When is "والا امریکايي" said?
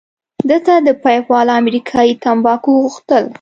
1.33-2.13